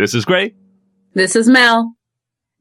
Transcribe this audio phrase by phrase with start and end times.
[0.00, 0.54] This is Gray.
[1.12, 1.94] This is Mel.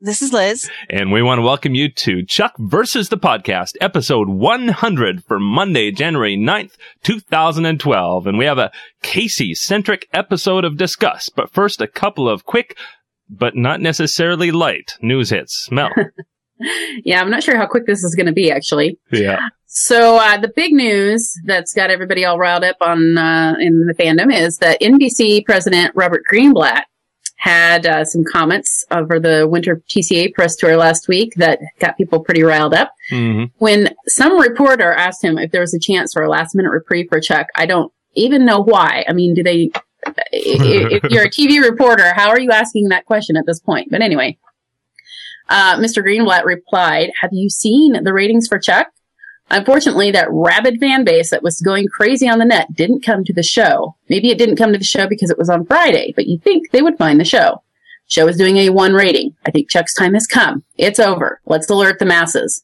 [0.02, 0.70] This is Liz.
[0.90, 5.90] And we want to welcome you to Chuck versus the podcast, episode 100 for Monday,
[5.92, 6.74] January 9th,
[7.04, 8.28] 2012.
[8.28, 8.74] And we have a
[9.04, 11.30] Casey centric episode of Discuss.
[11.30, 12.78] But first, a couple of quick,
[13.30, 15.72] but not necessarily light news hits.
[15.72, 15.92] Mel.
[17.06, 19.00] yeah, I'm not sure how quick this is going to be, actually.
[19.14, 19.40] Yeah.
[19.66, 23.94] So uh, the big news that's got everybody all riled up on uh, in the
[23.94, 26.84] fandom is that NBC president Robert Greenblatt
[27.40, 32.20] had uh, some comments over the winter TCA press tour last week that got people
[32.20, 32.94] pretty riled up.
[33.12, 33.46] Mm-hmm.
[33.60, 37.08] When some reporter asked him if there was a chance for a last minute reprieve
[37.08, 39.06] for Chuck, I don't even know why.
[39.08, 39.72] I mean, do they?
[40.34, 43.90] if you're a TV reporter, how are you asking that question at this point?
[43.90, 44.38] But anyway,
[45.48, 46.04] uh, Mr.
[46.04, 48.88] Greenblatt replied, "Have you seen the ratings for Chuck?"
[49.52, 53.34] Unfortunately, that rabid fan base that was going crazy on the net didn't come to
[53.34, 53.96] the show.
[54.08, 56.70] Maybe it didn't come to the show because it was on Friday, but you'd think
[56.72, 57.64] they would find the show.
[58.08, 59.36] Show is doing a one rating.
[59.46, 60.64] I think Chuck's time has come.
[60.78, 61.40] It's over.
[61.46, 62.64] Let's alert the masses.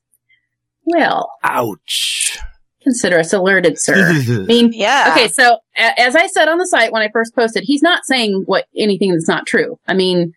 [0.85, 2.37] Well, ouch.
[2.83, 3.95] Consider us alerted, sir.
[4.11, 5.09] I mean, yeah.
[5.11, 8.05] Okay, so a- as I said on the site when I first posted, he's not
[8.05, 9.79] saying what anything that's not true.
[9.87, 10.33] I mean,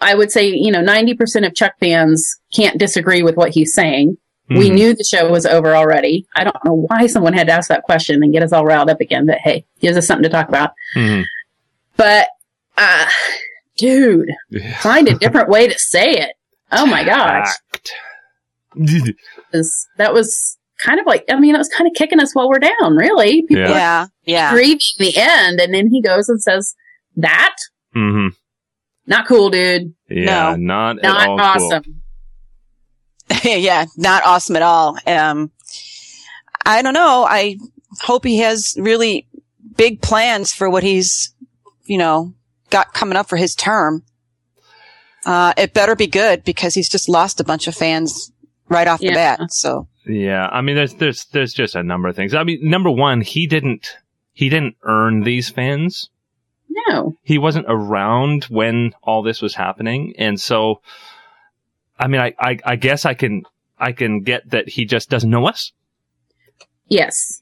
[0.00, 4.16] I would say, you know, 90% of Chuck fans can't disagree with what he's saying.
[4.50, 4.58] Mm-hmm.
[4.58, 6.26] We knew the show was over already.
[6.36, 8.90] I don't know why someone had to ask that question and get us all riled
[8.90, 10.70] up again, but hey, gives us something to talk about.
[10.94, 11.22] Mm-hmm.
[11.96, 12.28] But,
[12.76, 13.06] uh,
[13.76, 14.78] dude, yeah.
[14.78, 16.36] find a different way to say it.
[16.70, 17.48] Oh my gosh.
[19.96, 22.58] that was kind of like, I mean, it was kind of kicking us while we're
[22.58, 23.42] down, really.
[23.42, 24.06] People yeah.
[24.24, 24.52] Yeah.
[24.52, 25.60] Grieving the end.
[25.60, 26.74] And then he goes and says,
[27.16, 27.56] that?
[27.94, 28.28] Mm-hmm.
[29.06, 29.94] Not cool, dude.
[30.08, 31.84] Yeah, no, not, not awesome.
[31.84, 31.94] Cool.
[33.44, 34.96] yeah, not awesome at all.
[35.06, 35.50] Um,
[36.64, 37.26] I don't know.
[37.28, 37.56] I
[38.00, 39.26] hope he has really
[39.76, 41.34] big plans for what he's,
[41.84, 42.34] you know,
[42.70, 44.02] got coming up for his term.
[45.24, 48.32] Uh, it better be good because he's just lost a bunch of fans
[48.68, 49.10] right off yeah.
[49.10, 49.52] the bat.
[49.52, 49.88] So.
[50.06, 50.46] Yeah.
[50.46, 52.34] I mean, there's, there's, there's just a number of things.
[52.34, 53.96] I mean, number one, he didn't,
[54.32, 56.10] he didn't earn these fans.
[56.88, 57.16] No.
[57.22, 60.14] He wasn't around when all this was happening.
[60.18, 60.80] And so,
[61.98, 63.42] I mean, I, I, I guess I can,
[63.78, 65.72] I can get that he just doesn't know us.
[66.88, 67.40] Yes.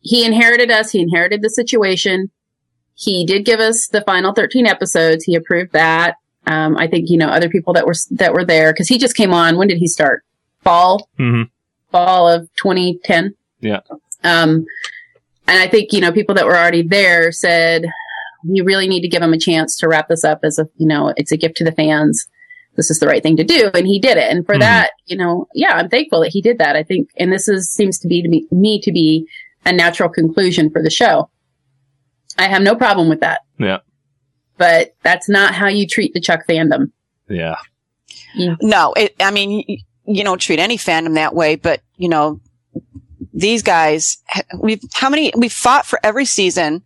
[0.00, 0.90] He inherited us.
[0.90, 2.30] He inherited the situation.
[2.94, 5.24] He did give us the final 13 episodes.
[5.24, 6.16] He approved that.
[6.46, 9.16] Um, I think, you know, other people that were, that were there, cause he just
[9.16, 9.56] came on.
[9.56, 10.24] When did he start?
[10.62, 11.08] Fall?
[11.18, 11.42] Mm-hmm.
[11.90, 13.34] Fall of 2010.
[13.60, 13.80] Yeah.
[14.24, 14.66] Um,
[15.46, 17.86] and I think, you know, people that were already there said,
[18.44, 20.86] you really need to give him a chance to wrap this up as a, you
[20.86, 22.26] know, it's a gift to the fans
[22.76, 23.70] this is the right thing to do.
[23.74, 24.30] And he did it.
[24.30, 24.60] And for mm-hmm.
[24.60, 26.76] that, you know, yeah, I'm thankful that he did that.
[26.76, 29.28] I think, and this is, seems to be to me, me to be
[29.64, 31.30] a natural conclusion for the show.
[32.38, 33.42] I have no problem with that.
[33.58, 33.78] Yeah.
[34.56, 36.92] But that's not how you treat the Chuck fandom.
[37.28, 37.56] Yeah.
[38.34, 42.08] You, no, it, I mean, you, you don't treat any fandom that way, but you
[42.08, 42.40] know,
[43.34, 44.18] these guys,
[44.58, 46.82] we've, how many, we've fought for every season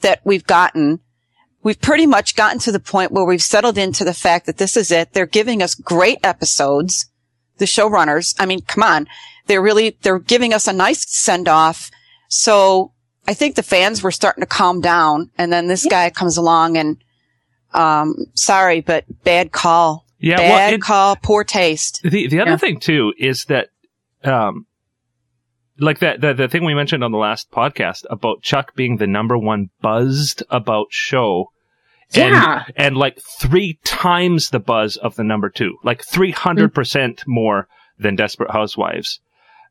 [0.00, 1.00] that we've gotten
[1.62, 4.76] we've pretty much gotten to the point where we've settled into the fact that this
[4.76, 5.12] is it.
[5.12, 7.10] They're giving us great episodes.
[7.58, 9.08] The showrunners, I mean, come on.
[9.46, 11.90] They're really, they're giving us a nice send off.
[12.28, 12.92] So
[13.26, 15.30] I think the fans were starting to calm down.
[15.36, 15.90] And then this yeah.
[15.90, 17.02] guy comes along and,
[17.74, 20.06] um, sorry, but bad call.
[20.20, 20.36] Yeah.
[20.36, 22.00] Bad well, it, call, poor taste.
[22.02, 22.56] The, the other yeah.
[22.58, 23.70] thing too is that,
[24.22, 24.66] um,
[25.78, 29.06] like that the, the thing we mentioned on the last podcast about Chuck being the
[29.06, 31.50] number one buzzed about show.
[32.10, 32.64] Yeah.
[32.66, 37.22] And, and like three times the buzz of the number two, like 300% mm.
[37.26, 37.68] more
[37.98, 39.20] than Desperate Housewives.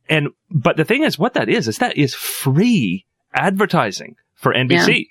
[0.09, 4.88] And, but the thing is, what that is, is that is free advertising for NBC.
[4.88, 5.03] Yeah.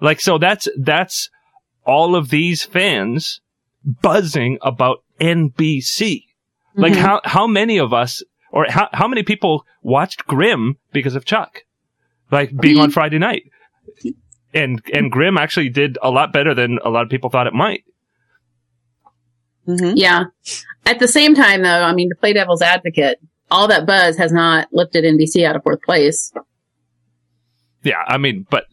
[0.00, 1.28] Like, so that's, that's
[1.84, 3.40] all of these fans
[3.84, 6.22] buzzing about NBC.
[6.74, 7.00] Like, mm-hmm.
[7.00, 11.64] how, how many of us or how, how many people watched Grimm because of Chuck?
[12.30, 13.44] Like being on Friday night.
[14.54, 17.54] And, and Grimm actually did a lot better than a lot of people thought it
[17.54, 17.84] might.
[19.66, 19.96] Mm-hmm.
[19.96, 20.24] Yeah.
[20.86, 23.18] At the same time though, I mean, to play devil's advocate,
[23.50, 26.32] all that buzz has not lifted NBC out of fourth place.
[27.82, 28.02] Yeah.
[28.06, 28.64] I mean, but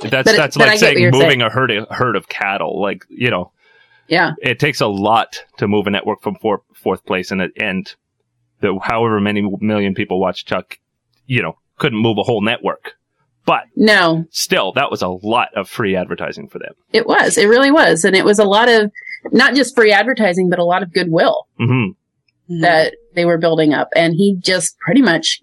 [0.00, 1.42] that's, but, that's but like saying moving saying.
[1.42, 2.80] a herd, of, herd of cattle.
[2.80, 3.52] Like, you know,
[4.08, 7.94] yeah, it takes a lot to move a network from four, fourth place and, and
[8.62, 10.78] the however many million people watch Chuck,
[11.26, 12.94] you know, couldn't move a whole network.
[13.44, 16.74] But no, still, that was a lot of free advertising for them.
[16.92, 17.36] It was.
[17.36, 18.90] It really was, and it was a lot of
[19.32, 22.60] not just free advertising, but a lot of goodwill mm-hmm.
[22.60, 23.88] that they were building up.
[23.96, 25.40] And he just pretty much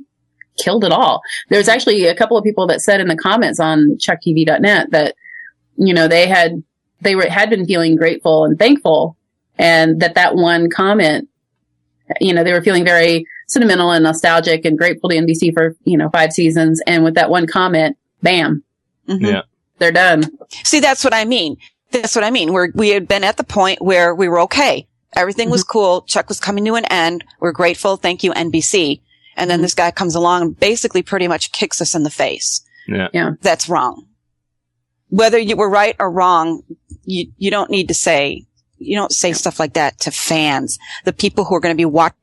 [0.58, 1.22] killed it all.
[1.50, 5.16] There's actually a couple of people that said in the comments on ChuckTV.net that
[5.76, 6.64] you know they had
[7.02, 9.18] they were, had been feeling grateful and thankful
[9.60, 11.29] and that that one comment,
[12.20, 15.98] you know, they were feeling very sentimental and nostalgic and grateful to NBC for, you
[15.98, 16.82] know, five seasons.
[16.88, 18.64] And with that one comment, bam,
[19.08, 19.22] Mhm.
[19.32, 19.42] Yeah.
[19.80, 20.24] they're done.
[20.64, 21.58] See, that's what I mean.
[21.92, 22.54] That's what I mean.
[22.54, 24.88] We're, we had been at the point where we were okay.
[25.16, 26.02] Everything was cool.
[26.04, 27.24] Chuck was coming to an end.
[27.40, 27.96] We're grateful.
[27.98, 29.02] Thank you, NBC.
[29.36, 29.64] And then Mhm.
[29.64, 32.62] this guy comes along and basically pretty much kicks us in the face.
[32.88, 33.32] Yeah.
[33.42, 34.06] That's wrong.
[35.10, 36.62] Whether you were right or wrong,
[37.06, 38.46] you, you don't need to say,
[38.80, 41.86] you don't say stuff like that to fans, the people who are going to be
[41.86, 42.16] watching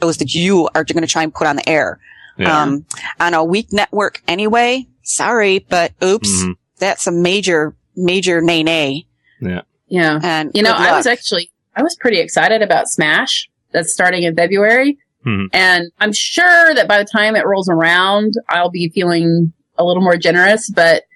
[0.00, 1.98] those that you are going to try and put on the air.
[2.36, 2.62] Yeah.
[2.62, 2.84] Um,
[3.20, 4.86] on a weak network anyway.
[5.02, 6.56] Sorry, but oops, Mhm.
[6.78, 9.06] that's a major, major nay nay.
[9.40, 9.60] Yeah.
[9.88, 10.18] Yeah.
[10.22, 14.34] And You know, I was actually, I was pretty excited about Smash that's starting in
[14.34, 14.98] February.
[15.24, 15.46] Mhm.
[15.52, 20.02] And I'm sure that by the time it rolls around, I'll be feeling a little
[20.02, 21.06] more generous, but I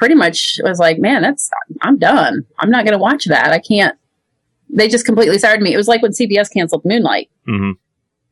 [0.00, 1.50] pretty much was like, man, that's,
[1.82, 2.46] I'm done.
[2.58, 3.52] I'm not going to watch that.
[3.52, 3.98] I can't,
[4.70, 5.74] they just completely sired me.
[5.74, 7.74] It was like when CBS canceled Moonlight Mhm.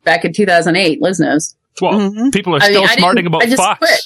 [0.03, 1.03] back in 2008.
[1.03, 1.57] Liz knows.
[1.83, 2.33] Well, Mhm.
[2.33, 3.79] people are I still mean, smarting didn't- about I just Fox.
[3.81, 4.01] quit.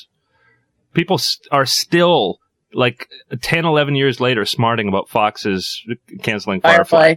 [0.92, 2.40] People st- are still
[2.74, 3.08] like
[3.42, 5.80] 10, 11 years later smarting about Fox's
[6.22, 6.98] canceling Firefly.
[7.00, 7.14] Firefly.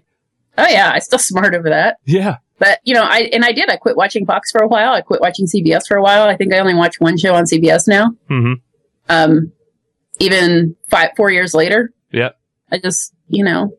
[0.60, 1.98] Oh yeah, I still smart over that.
[2.06, 2.38] Yeah.
[2.60, 3.70] But you know, I and I did.
[3.70, 4.94] I quit watching Fox for a while.
[4.94, 6.28] I quit watching CBS for a while.
[6.30, 8.12] I think I only watch one show on CBS now.
[8.30, 8.54] hmm
[9.10, 9.52] Um,
[10.20, 11.92] even five, four years later.
[12.12, 12.30] Yeah.
[12.72, 13.72] I just, you know,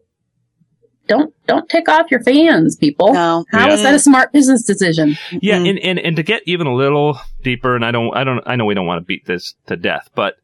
[1.08, 3.12] don't don't tick off your fans, people.
[3.14, 3.44] No.
[3.52, 3.90] How is Yeah.
[3.90, 5.16] that a smart business decision?
[5.40, 5.70] Yeah, Mhm.
[5.70, 8.56] and, and and to get even a little deeper, and I don't, I don't, I
[8.56, 10.34] know we don't want to beat this to death, but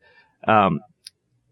[0.46, 0.80] um,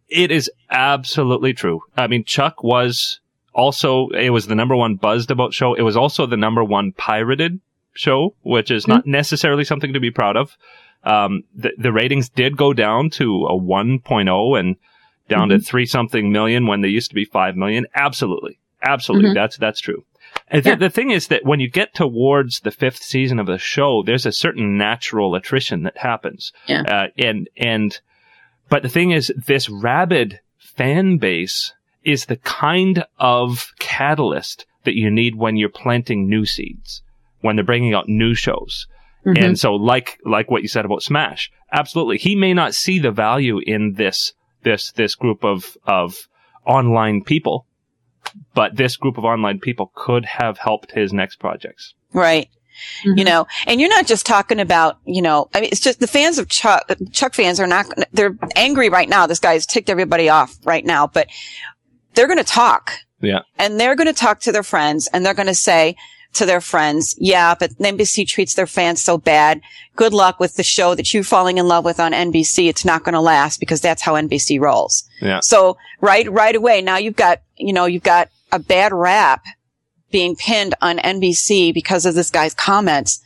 [0.08, 1.80] it is absolutely true.
[1.96, 3.20] I mean, Chuck was
[3.52, 5.74] also it was the number one buzzed about show.
[5.74, 7.60] It was also the number one pirated
[7.94, 10.56] show, which is not necessarily something to be proud of.
[11.04, 14.76] Um, the the ratings did go down to a 1.0 and
[15.28, 17.86] down to three something million when they used to be five million.
[17.94, 19.34] Absolutely, absolutely, Mhm.
[19.34, 20.04] that's that's true.
[20.48, 20.74] And the, Yeah.
[20.76, 24.26] the thing is that when you get towards the fifth season of the show, there's
[24.26, 26.52] a certain natural attrition that happens.
[26.68, 26.82] Yeah.
[26.82, 27.98] Uh, and, and,
[28.68, 31.72] but the thing is, this rabid fan base
[32.04, 37.02] is the kind of catalyst that you need when you're planting new seeds,
[37.40, 38.86] when they're bringing out new shows.
[39.26, 39.44] Mhm.
[39.44, 42.18] And so, like, like what you said about Smash, absolutely.
[42.18, 44.32] He may not see the value in this,
[44.62, 46.14] this, this group of, of
[46.66, 47.66] online people,
[48.54, 51.94] but this group of online people could have helped his next projects.
[52.12, 52.48] Right.
[53.04, 53.24] You Mhm.
[53.26, 56.38] know, and you're not just talking about, you know, I mean, it's just the fans
[56.38, 59.26] of Chuck, Chuck fans are not, they're angry right now.
[59.26, 61.26] This guy's ticked everybody off right now, but
[62.14, 62.92] they're going to talk.
[63.20, 63.40] Yeah.
[63.58, 65.96] And they're going to talk to their friends and they're going to say
[66.34, 69.60] to their friends, yeah, but NBC treats their fans so bad.
[69.96, 72.68] Good luck with the show that you're falling in love with on NBC.
[72.68, 75.08] It's not going to last because that's how NBC rolls.
[75.20, 75.40] Yeah.
[75.40, 79.42] So right, right away, now you've got, you know, you've got a bad rap
[80.12, 83.20] being pinned on NBC because of this guy's comments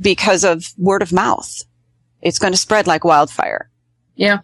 [0.00, 1.62] because of word of mouth.
[2.22, 3.70] It's going to spread like wildfire.
[4.16, 4.38] yeah.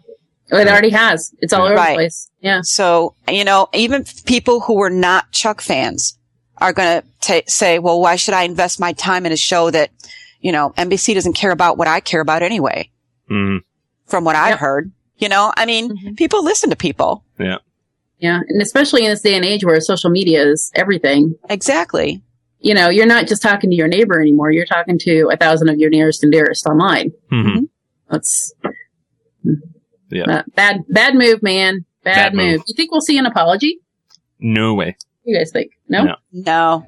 [0.53, 1.33] Oh, it already has.
[1.39, 1.91] It's all over Right.
[1.91, 2.29] the place.
[2.41, 2.59] Yeah.
[2.61, 6.17] So, you know, even people who were not Chuck fans
[6.61, 9.89] are going to say, well, why should I invest my time in a show that,
[10.39, 12.89] you know, NBC doesn't care about what I care about anyway,
[13.27, 13.57] hmm
[14.05, 14.59] from what I've Yep.
[14.59, 14.91] heard.
[15.17, 16.17] You know, I mean, Mhm.
[16.17, 17.23] people listen to people.
[17.39, 17.57] Yeah.
[18.19, 18.41] Yeah.
[18.47, 21.35] And especially in this day and age where social media is everything.
[21.49, 22.21] Exactly.
[22.59, 24.51] You know, you're not just talking to your neighbor anymore.
[24.51, 27.11] You're talking to a thousand of your nearest and dearest online.
[27.29, 27.59] hmm
[28.09, 28.53] That's
[30.09, 30.23] Yeah.
[30.29, 30.81] uh, bad.
[30.89, 31.85] Bad move, man.
[32.03, 32.51] Bad, Bad move.
[32.57, 32.61] move.
[32.67, 33.79] You think we'll see an apology?
[34.39, 34.97] No way.
[35.23, 35.71] What do you guys think?
[35.87, 36.03] No?
[36.03, 36.15] No.
[36.31, 36.87] No.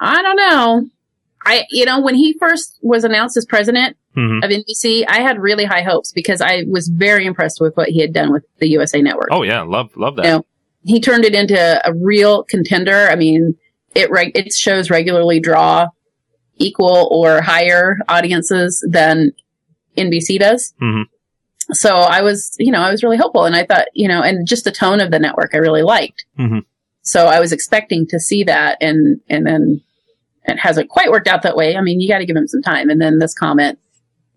[0.00, 0.88] I don't know.
[1.44, 5.38] I, you know, when he first was announced as president hmm of NBC, I had
[5.38, 8.68] really high hopes because I was very impressed with what he had done with the
[8.70, 9.28] USA Network.
[9.30, 10.24] Oh yeah, love love that.
[10.24, 10.38] Yeah.
[10.84, 13.08] He turned it into a real contender.
[13.10, 13.56] I mean,
[13.94, 15.88] it reg- its shows regularly draw
[16.56, 19.32] equal or higher audiences than
[19.96, 20.72] NBC does.
[20.82, 21.04] Mhm.
[21.72, 24.46] So I was, you know, I was really hopeful, and I thought, you know, and
[24.48, 26.24] just the tone of the network I really liked.
[26.38, 26.64] Mhm.
[27.08, 29.80] So I was expecting to see that, and and then
[30.44, 31.76] it hasn't quite worked out that way.
[31.76, 32.88] I mean, you got to give him some time.
[32.90, 33.78] And then this comment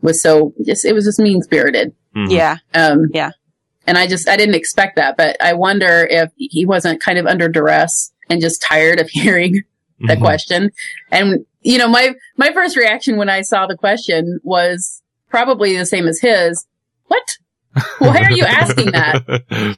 [0.02, 1.94] was so just it was just mean spirited.
[2.16, 2.32] Mhm.
[2.32, 2.58] Yeah.
[2.74, 3.32] Um, Yeah.
[3.88, 7.26] And I just, I didn't expect that, but I wonder if he wasn't kind of
[7.26, 9.64] under duress and just tired of hearing
[10.00, 10.20] the Mhm.
[10.20, 10.72] question.
[11.12, 15.86] And, you know, my, my first reaction when I saw the question was probably the
[15.86, 16.66] same as his.
[17.08, 17.38] What?
[18.00, 19.78] Why are you asking that?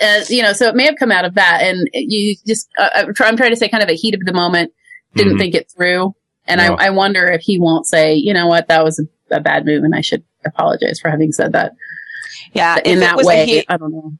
[0.00, 1.60] Uh, you know, so it may have come out of that.
[1.62, 4.72] And you just, uh, I'm trying to say kind of a heat of the moment,
[5.14, 5.38] didn't Mhm.
[5.38, 6.14] think it through.
[6.46, 6.74] And No.
[6.74, 9.64] I, I wonder if he won't say, you know what, that was a, a bad
[9.64, 11.72] move and I should apologize for having said that
[12.52, 12.76] Yeah.
[12.76, 13.46] in if it that was a way.
[13.46, 14.12] heat- I don't know.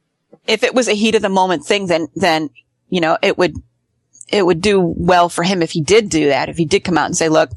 [0.47, 2.49] if it was a heat of the moment thing, then, then,
[2.89, 3.53] you know, it would,
[4.29, 6.49] it would do well for him if he did do that.
[6.49, 7.49] If he did come out and say, look,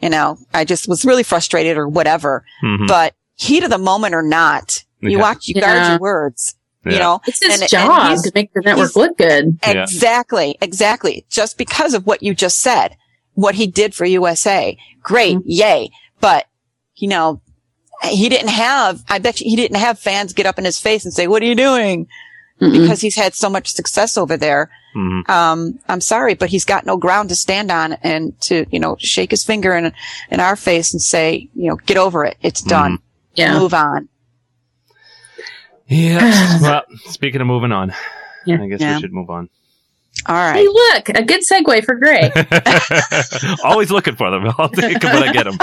[0.00, 2.44] you know, I just was really frustrated or whatever.
[2.64, 2.88] Mhm.
[2.88, 5.18] But heat of the moment or not, you Yeah.
[5.18, 5.90] watch, you guard Yeah.
[5.90, 6.54] your words,
[6.86, 6.92] Yeah.
[6.92, 9.58] you know, It's his And- and job he's- to make the network look good.
[9.62, 11.24] Exactly, exactly.
[11.30, 12.96] Just because of what you just said,
[13.34, 15.48] what he did for USA, great, Mm-hmm.
[15.50, 15.90] yay.
[16.20, 16.46] But,
[16.96, 17.40] you know,
[18.04, 21.04] he didn't have, I bet you he didn't have fans get up in his face
[21.04, 22.06] and say, what are you doing?
[22.60, 22.82] Mm-mm.
[22.82, 24.70] Because he's had so much success over there.
[24.96, 25.28] Mhm.
[25.28, 28.96] Um, I'm sorry, but he's got no ground to stand on and to, you know,
[29.00, 29.92] shake his finger in,
[30.30, 32.36] in our face and say, you know, get over it.
[32.42, 32.98] It's done.
[33.34, 33.58] yeah.
[33.58, 34.08] Move on.
[35.88, 36.58] Yeah.
[36.62, 37.92] well, speaking of moving on,
[38.46, 38.60] Yeah.
[38.62, 38.94] I guess Yeah.
[38.96, 39.48] we should move on.
[40.26, 40.56] All right.
[40.56, 42.30] Hey, look, a good segue for Gray.
[43.64, 44.46] Always looking for them.
[44.58, 45.58] I'll take them when I get them.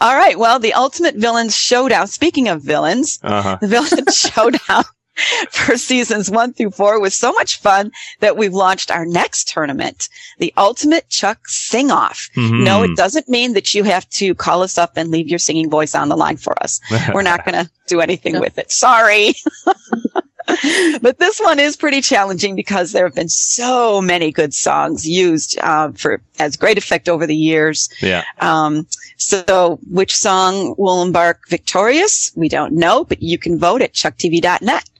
[0.00, 0.38] All right.
[0.38, 2.06] Well, the Ultimate Villains Showdown.
[2.06, 3.58] Speaking of villains, Uh-huh.
[3.60, 4.84] the Villain Showdown
[5.50, 10.08] for seasons one through four was so much fun that we've launched our next tournament,
[10.38, 12.28] the Ultimate Chuck Sing Off.
[12.36, 12.64] Mhm.
[12.64, 15.70] No, it doesn't mean that you have to call us up and leave your singing
[15.70, 16.80] voice on the line for us.
[17.14, 18.40] We're not going to do anything No.
[18.40, 18.72] with it.
[18.72, 19.34] Sorry.
[21.00, 25.58] but this one is pretty challenging because there have been so many good songs used
[25.60, 27.88] uh, for as great effect over the years.
[28.02, 28.24] Yeah.
[28.40, 32.30] Um, so which song will embark victorious?
[32.34, 34.90] We don't know, but you can vote at chucktv.net.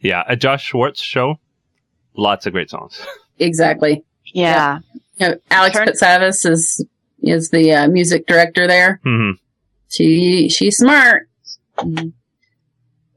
[0.00, 0.22] Yeah.
[0.26, 1.38] A Josh Schwartz show.
[2.16, 3.00] Lots of great songs.
[3.38, 4.04] exactly.
[4.32, 4.78] Yeah.
[5.16, 6.84] You know, Alex Turn- Patsavas is
[7.22, 9.00] is the uh, music director there.
[9.04, 9.32] hmm
[9.88, 11.28] She she's smart.
[11.78, 12.12] Mhm.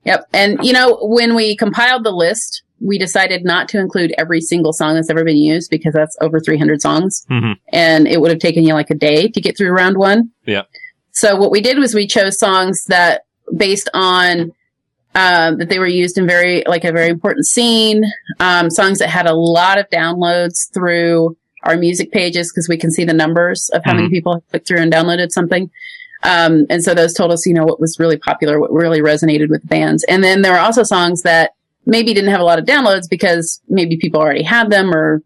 [0.05, 0.27] Yep.
[0.33, 4.73] And you know, when we compiled the list, we decided not to include every single
[4.73, 8.41] song that's ever been used because that's over 300 songs hmm and it would have
[8.41, 10.29] taken you like a day to get through round 1.
[10.45, 10.63] Yeah.
[11.11, 13.21] So what we did was we chose songs that
[13.55, 14.51] based on
[15.15, 18.03] um, that they were used in very like a very important scene,
[18.39, 22.91] um, songs that had a lot of downloads through our music pages because we can
[22.91, 25.69] see the numbers of how many people have clicked through and downloaded something.
[26.23, 29.49] Um, and so those told us, you know, what was really popular, what really resonated
[29.49, 30.03] with bands.
[30.05, 31.51] And then there were also songs that
[31.85, 35.21] maybe didn't have a lot of downloads because maybe people already had them or,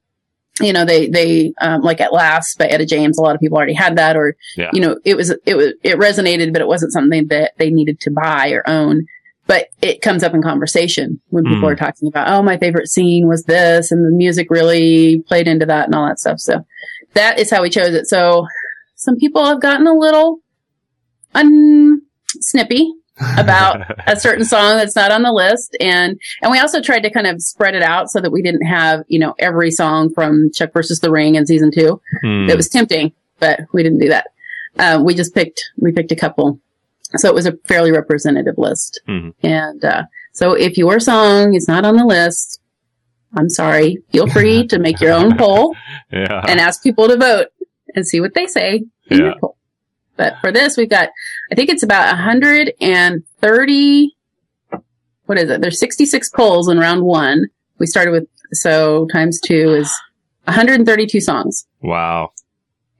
[0.59, 3.57] you know, they, they, um, like at last by Etta James, a lot of people
[3.57, 4.71] already had that or, Yeah.
[4.73, 7.99] you know, it was, it was, it resonated, but it wasn't something that they needed
[8.01, 9.05] to buy or own.
[9.47, 11.71] But it comes up in conversation when people Mm.
[11.71, 15.65] are talking about, oh, my favorite scene was this and the music really played into
[15.65, 16.39] that and all that stuff.
[16.39, 16.65] So
[17.13, 18.07] that is how we chose it.
[18.07, 18.45] So
[18.95, 20.39] some people have gotten a little
[21.35, 22.01] un
[22.41, 22.91] snippy
[23.37, 27.09] about a certain song that's not on the list and and we also tried to
[27.09, 30.51] kind of spread it out so that we didn't have you know every song from
[30.53, 32.47] chuck versus the ring in season two Hmm.
[32.49, 34.27] it was tempting but we didn't do that
[34.79, 36.59] uh, we just picked we picked a couple
[37.15, 39.33] so it was a fairly representative list Mhm.
[39.43, 42.59] and uh, so if your song is not on the list
[43.35, 45.75] i'm sorry feel free to make your own poll
[46.11, 46.43] yeah.
[46.47, 47.47] and ask people to vote
[47.95, 49.55] and see what they say in your poll.
[50.17, 51.09] But for this, we've got,
[51.51, 54.15] I think it's about 130,
[55.25, 55.61] what is it?
[55.61, 57.45] There's 66 polls in round one.
[57.79, 59.91] We started with, so times two is
[60.45, 61.65] 132 songs.
[61.81, 62.31] wow.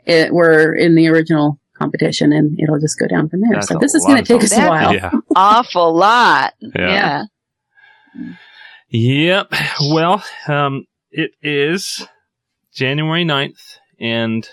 [0.06, 3.52] It were in the original competition and it'll just go down from there.
[3.54, 4.94] That's so this is going to take us a while.
[4.94, 5.12] Yeah.
[5.36, 6.54] Awful lot.
[6.60, 7.24] Yeah.
[8.16, 8.34] Yeah.
[8.90, 9.54] Yep.
[9.92, 12.08] Well, um, it is
[12.74, 14.48] January 9th and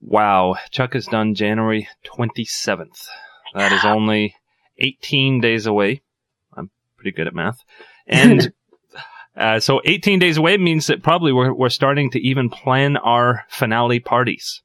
[0.00, 3.06] wow, Chuck has done January 27th.
[3.54, 4.34] That is only
[4.78, 6.02] 18 days away.
[6.56, 7.58] I'm pretty good at math.
[8.06, 8.52] And
[9.36, 13.44] uh, so 18 days away means that probably we're, we're starting to even plan our
[13.48, 14.62] finale parties.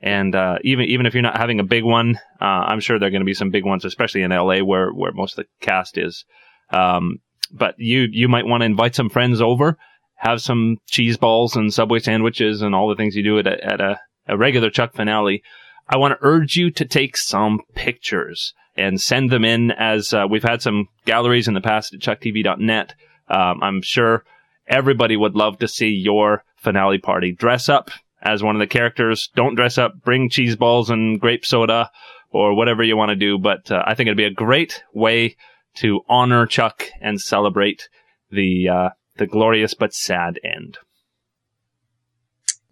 [0.00, 3.08] And uh, even even if you're not having a big one, uh, I'm sure there
[3.08, 5.66] are going to be some big ones, especially in LA where where most of the
[5.66, 6.24] cast is.
[6.70, 7.18] Um,
[7.50, 9.76] but you you might want to invite some friends over,
[10.16, 13.64] have some cheese balls and Subway sandwiches and all the things you do at a,
[13.64, 15.42] at a, a regular Chuck finale.
[15.88, 20.26] I want to urge you to take some pictures and send them in as uh,
[20.28, 22.94] we've had some galleries in the past at chucktv.net.
[23.28, 24.24] Um, I'm sure
[24.68, 27.32] everybody would love to see your finale party.
[27.32, 27.90] Dress up
[28.22, 29.28] as one of the characters.
[29.34, 29.92] Don't dress up.
[30.04, 31.90] Bring cheese balls and grape soda
[32.30, 33.38] or whatever you want to do.
[33.38, 35.36] But uh, I think it'd be a great way
[35.76, 37.88] to honor Chuck and celebrate
[38.30, 40.78] the uh, the glorious but sad end.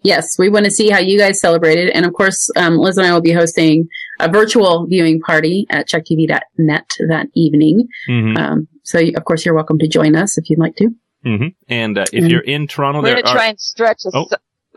[0.02, 1.90] Yes, we want to see how you guys celebrated.
[1.90, 3.88] And of course, um, Liz and I will be hosting
[4.20, 7.88] a virtual viewing party at chucktv.net that evening.
[8.08, 8.36] Mm-hmm.
[8.36, 10.90] Um, so, you, of course, you're welcome to join us if you'd like to.
[11.24, 11.48] Mm-hmm.
[11.68, 13.34] And uh, if you're in Toronto, We're gonna are.
[13.34, 14.10] try and stretch a.
[14.14, 14.28] Oh.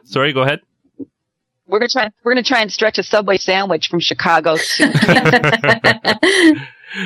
[0.09, 0.59] Sorry, go ahead.
[1.67, 2.09] We're gonna try.
[2.23, 4.55] We're gonna try and stretch a Subway sandwich from Chicago.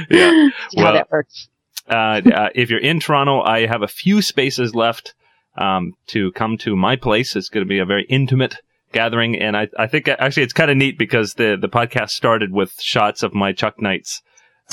[0.09, 0.49] Yeah.
[0.49, 1.49] how Well, that works.
[1.89, 5.13] uh, uh, if you're in Toronto, I have a few spaces left
[5.57, 7.35] um, to come to my place.
[7.35, 8.55] It's going to be a very intimate
[8.93, 12.53] gathering, and I, I think actually it's kind of neat because the the podcast started
[12.53, 14.21] with shots of my Chuck nights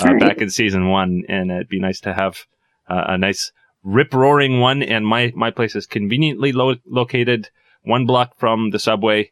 [0.00, 0.20] uh, Right.
[0.20, 2.44] back in season one, and it'd be nice to have
[2.88, 3.50] uh, a nice
[3.82, 4.80] rip roaring one.
[4.82, 7.50] And my my place is conveniently lo- located
[7.82, 9.30] one block from the subway,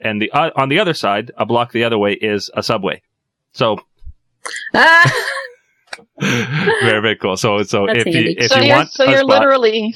[0.00, 3.02] and the uh, on the other side, a block the other way is a subway.
[3.52, 3.78] So
[4.74, 5.12] Ah,
[6.20, 7.36] very very cool.
[7.36, 8.36] So so That's if you handy.
[8.38, 9.94] if so you you're, want so a you're spot- literally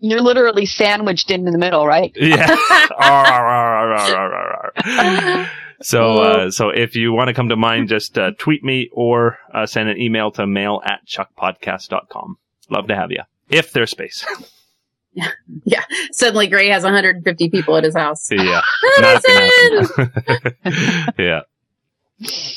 [0.00, 2.12] you're literally sandwiched in the middle, right?
[2.16, 2.46] yeah.
[5.82, 9.38] so uh, so if you want to come to mine, just uh, tweet me or
[9.52, 12.38] uh, send an email to mail at chuckpodcast.com.
[12.70, 14.24] Love to have you if there's space.
[16.12, 18.28] suddenly Gray has 150 people at his house.
[18.30, 18.60] yeah.
[19.00, 19.74] Madison!
[19.96, 21.14] Not gonna happen.
[21.18, 21.40] yeah.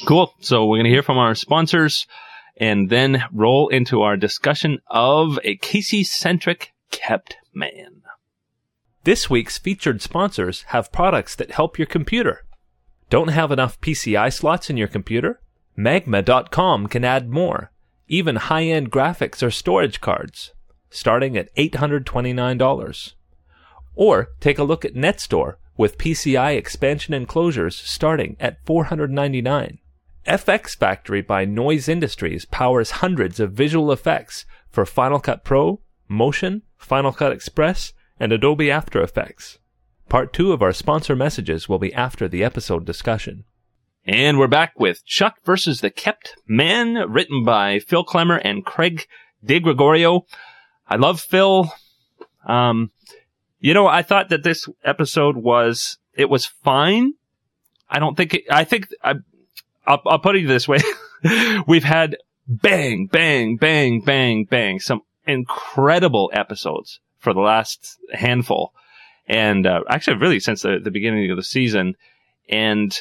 [0.05, 0.33] Cool.
[0.39, 2.05] So we're going to hear from our sponsors
[2.57, 8.01] and then roll into our discussion of a Casey centric kept man.
[9.03, 12.45] This week's featured sponsors have products that help your computer.
[13.09, 15.39] Don't have enough PCI slots in your computer?
[15.75, 17.71] Magma.com can add more,
[18.07, 20.53] even high end graphics or storage cards,
[20.89, 23.13] starting at $829.
[23.95, 29.79] Or take a look at NetStore with PCI expansion enclosures starting at $499.
[30.27, 35.79] FX Factory by Noise Industries powers hundreds of visual effects for Final Cut Pro,
[36.09, 39.59] Motion, Final Cut Express, and Adobe After Effects.
[40.09, 43.45] Part two of our sponsor messages will be after the episode discussion.
[44.05, 49.05] And we're back with Chuck versus the Kept Man, written by Phil Klemmer and Craig
[49.45, 50.21] DiGregorio.
[50.89, 51.71] I love Phil.
[52.45, 52.91] Um,
[53.59, 57.13] you know, I thought that this episode was, it was fine.
[57.89, 59.15] I don't think, it, I think, I,
[59.85, 60.79] I'll, I'll put it this way.
[61.67, 62.17] We've had
[62.47, 68.73] bang, bang, bang, bang, bang, some incredible episodes for the last handful.
[69.27, 71.95] And, uh, actually really since the, the beginning of the season.
[72.47, 72.97] And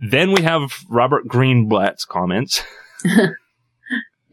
[0.00, 2.62] then we have Robert Greenblatt's comments.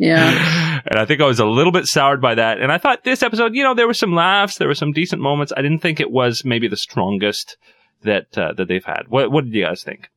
[0.04, 0.82] Yeah.
[0.86, 2.60] and I think I was a little bit soured by that.
[2.60, 5.22] And I thought this episode, you know, there were some laughs, there were some decent
[5.22, 5.54] moments.
[5.56, 7.58] I didn't think it was maybe the strongest
[8.02, 9.04] that uh, that they've had.
[9.08, 10.10] What what did you guys think?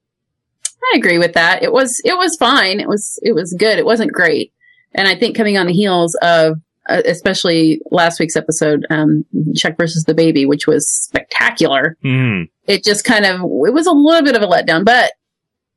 [0.92, 1.62] I agree with that.
[1.62, 2.80] It was it was fine.
[2.80, 3.78] It was it was good.
[3.78, 4.52] It wasn't great.
[4.94, 9.76] And I think coming on the heels of uh, especially last week's episode, um, Chuck
[9.76, 11.96] versus the baby, which was spectacular.
[12.02, 12.42] Hmm.
[12.66, 14.84] It just kind of it was a little bit of a letdown.
[14.84, 15.12] But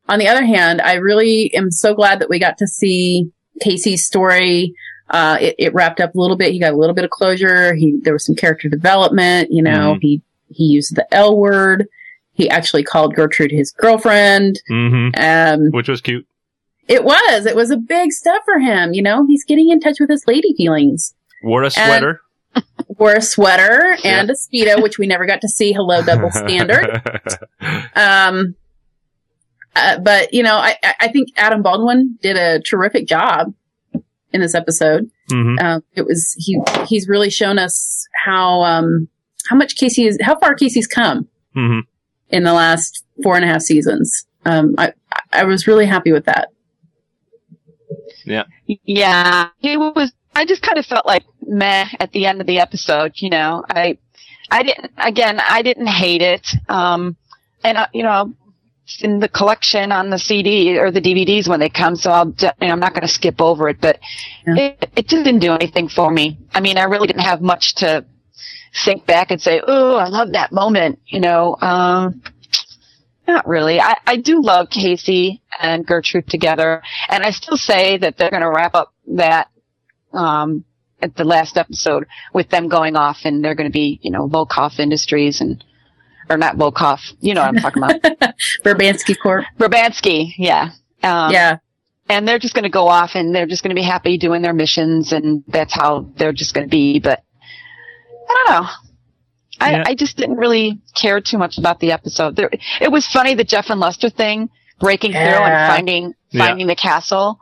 [0.08, 4.06] on the other hand, I really am so glad that we got to see Casey's
[4.06, 4.74] story.
[5.10, 6.52] Uh, it, it wrapped up a little bit.
[6.52, 7.74] He got a little bit of closure.
[7.74, 9.52] He there was some character development.
[9.52, 10.00] You know, Mhm.
[10.02, 11.88] he he used the L word.
[12.34, 14.62] He actually called Gertrude his girlfriend.
[14.67, 16.26] hmm Um, Which was cute.
[16.88, 17.45] it was.
[17.45, 18.93] It was a big step for him.
[18.93, 21.13] You know, he's getting in touch with his lady feelings.
[21.43, 22.22] Wore a sweater.
[22.98, 25.72] Wore a sweater and a speedo, which we never got to see.
[25.74, 27.02] Hello, double standard.
[27.95, 28.56] Um,
[29.75, 33.53] uh, but you know, I, I I think Adam Baldwin did a terrific job
[34.34, 35.10] in this episode.
[35.29, 39.08] hmm Um, it was he he's really shown us how um
[39.47, 41.79] how much Casey is how far Casey's come hmm
[42.29, 44.25] in the last four and a half seasons.
[44.45, 44.93] Um, I
[45.32, 46.49] I was really happy with that.
[48.25, 48.43] Yeah,
[48.86, 50.12] yeah, it was.
[50.36, 53.13] I just kind of felt like meh at the end of the episode.
[53.15, 53.97] You know, I,
[54.51, 54.91] I didn't.
[54.97, 56.53] Again, I didn't hate it.
[56.69, 57.17] Um,
[57.63, 58.38] and uh, you know, it's
[59.02, 62.28] in the collection on the CD or the DVDs when they come, so I'll.
[62.28, 63.99] You know, I'm not going to skip over it, but
[64.45, 64.56] Yeah.
[64.56, 66.38] it, it just didn't do anything for me.
[66.54, 68.06] I mean, I really didn't have much to
[68.84, 71.56] think back and say, "Oh, I love that moment." You know.
[71.62, 72.21] Um,
[73.28, 73.80] not really.
[73.80, 78.41] I, I do love Casey and Gertrude together, and I still say that they're going
[78.41, 79.49] to wrap up that
[80.13, 80.63] um,
[80.99, 84.28] at the last episode with them going off, and they're going to be, you know,
[84.28, 85.63] Volkoff Industries and
[86.29, 86.99] or not Volkoff.
[87.19, 88.01] You know what I'm talking about?
[88.63, 89.45] Burbansky Corp.
[89.57, 90.69] Brabantski, yeah.
[91.03, 91.57] Um, yeah.
[92.09, 94.41] and they're just going to go off and they're just going to be happy doing
[94.41, 96.99] their missions and that's how they're just going to be.
[96.99, 97.23] But
[98.29, 98.69] I don't know.
[99.61, 99.83] I, Yeah.
[99.87, 102.35] I just didn't really care too much about the episode.
[102.35, 102.49] There,
[102.81, 106.45] it was funny the Jeff and Lester thing, breaking through and finding Yeah.
[106.47, 107.39] finding the castle.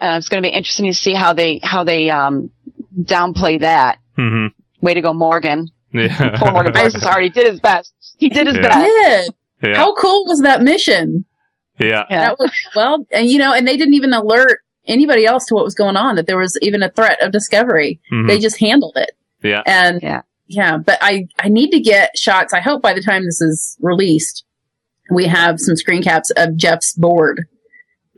[0.00, 2.50] Uh, it's going to be interesting to see how they how they um,
[2.98, 3.98] downplay that.
[4.16, 4.46] hmm
[4.80, 5.68] Way to go, Morgan!
[5.92, 6.36] Yeah.
[6.38, 7.92] Poor Morgan Parsons already did his best.
[8.18, 8.62] He did his Yeah.
[8.62, 8.86] best.
[9.62, 9.70] Did.
[9.70, 9.76] yeah.
[9.76, 11.24] How cool was that mission?
[11.78, 12.04] yeah.
[12.10, 12.26] Yeah.
[12.28, 15.64] That was well, and you know, and they didn't even alert anybody else to what
[15.64, 16.16] was going on.
[16.16, 18.00] That there was even a threat of discovery.
[18.12, 18.28] Mhm.
[18.28, 19.10] They just handled it.
[19.42, 19.62] Yeah.
[19.66, 20.22] And Yeah.
[20.46, 22.52] yeah, but I I need to get shots.
[22.54, 24.44] I hope by the time this is released,
[25.10, 27.46] we have some screen caps of Jeff's board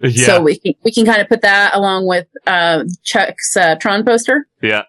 [0.02, 0.26] Yeah.
[0.26, 4.04] So we can, we can kind of put that along with uh, Chuck's uh, Tron
[4.04, 4.82] poster, yeah.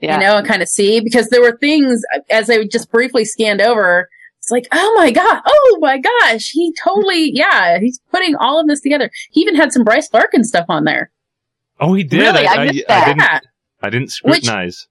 [0.00, 0.14] Yeah.
[0.14, 3.60] you know, and kind of see because there were things as I just briefly scanned
[3.60, 4.08] over.
[4.38, 8.68] It's like, oh my god, oh my gosh, he totally, yeah, he's putting all of
[8.68, 9.10] this together.
[9.32, 11.10] He even had some Bryce Larkin stuff on there.
[11.80, 12.20] Oh, he did.
[12.20, 12.46] Really?
[12.46, 13.02] I missed that.
[13.02, 13.38] I didn't, Yeah,
[13.82, 14.86] I didn't Which- scrutinize.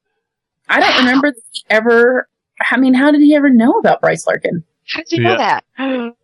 [0.69, 1.33] I don't remember
[1.69, 2.27] ever.
[2.69, 4.63] I mean, how did he ever know about Bryce Larkin?
[4.89, 5.29] How did you Yeah.
[5.29, 5.63] know that?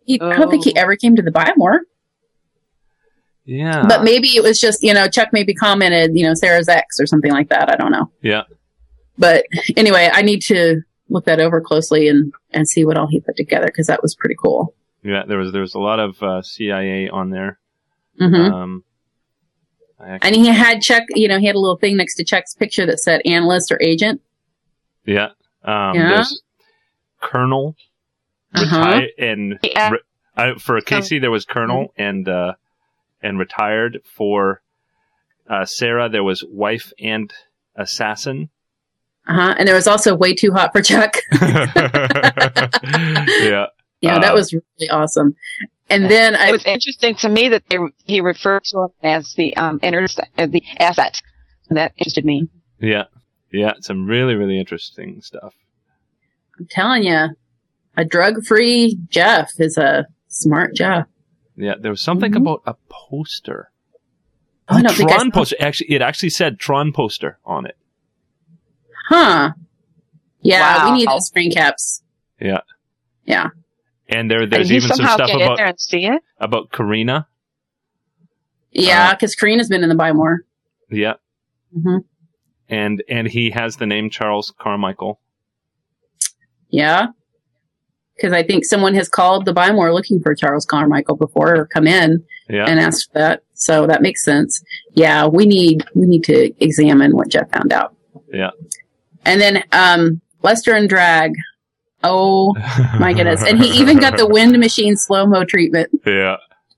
[0.04, 0.80] He, I don't think he Oh.
[0.82, 1.80] ever came to the Buy More.
[3.46, 3.84] yeah.
[3.88, 7.06] But maybe it was just, you know, Chuck maybe commented, you know, Sarah's ex or
[7.06, 7.70] something like that.
[7.70, 8.10] I don't know.
[8.22, 8.42] yeah.
[9.18, 9.44] But
[9.76, 13.36] anyway, I need to look that over closely and, and see what all he put
[13.36, 14.74] together because that was pretty cool.
[15.02, 15.22] Yeah.
[15.26, 17.58] There was there was a lot of uh, CIA on there.
[18.18, 18.84] hmm Um,
[20.00, 22.24] I actually, and he had Chuck, you know, he had a little thing next to
[22.24, 24.20] Chuck's picture that said analyst or agent.
[25.04, 25.28] yeah.
[25.62, 26.08] Um, Yeah.
[26.14, 26.42] There's
[27.20, 27.76] Colonel
[28.54, 28.64] Uh-huh.
[28.64, 29.90] retired and Yeah.
[29.90, 29.98] re-
[30.36, 32.54] uh, for Casey there was Colonel and uh,
[33.22, 34.00] and retired.
[34.04, 34.60] For
[35.48, 37.32] uh, Sarah there was wife and
[37.76, 38.50] assassin.
[39.26, 39.54] Uh huh.
[39.58, 41.16] And there was also way too hot for Chuck.
[41.42, 43.66] yeah.
[44.00, 45.34] yeah, Uh, that was really awesome.
[45.90, 49.34] And then It I, was interesting to me that they, he referred to him as
[49.34, 50.06] the um inter-
[50.38, 51.20] uh, the asset.
[51.70, 52.48] That interested me.
[52.80, 53.04] Yeah.
[53.52, 53.72] Yeah.
[53.80, 55.54] Some really, really interesting stuff.
[56.58, 57.28] I'm telling you,
[57.96, 61.06] a drug free Jeff is a smart Jeff.
[61.56, 61.74] Yeah.
[61.80, 62.36] There was something Mhm.
[62.42, 63.70] about a poster.
[64.68, 65.56] Oh, I don't think Tron saw- poster.
[65.60, 67.76] Actually, it actually said Tron poster on it.
[69.08, 69.52] Huh.
[70.42, 70.90] Yeah, Wow.
[70.92, 72.02] we need those screen caps.
[72.40, 72.60] Yeah.
[73.24, 73.48] Yeah.
[74.08, 76.22] And there, there's you even some stuff get in about there and see it?
[76.38, 77.26] about Karina.
[78.72, 80.44] Yeah, Uh, because Karina's been in the Buy More.
[80.90, 81.14] Yeah.
[81.72, 81.98] hmm
[82.68, 85.20] And and he has the name Charles Carmichael.
[86.68, 87.08] Yeah.
[88.16, 91.66] Because I think someone has called the Buy More looking for Charles Carmichael before or
[91.66, 92.66] come in Yeah.
[92.66, 93.42] and asked for that.
[93.54, 94.62] So that makes sense.
[94.92, 97.96] Yeah, we need we need to examine what Jeff found out.
[98.32, 98.50] Yeah.
[99.24, 101.32] And then um Lester and Drag.
[102.02, 102.54] Oh
[103.00, 103.42] my goodness.
[103.42, 105.90] And he even got the wind machine slow mo treatment.
[106.06, 106.36] Yeah.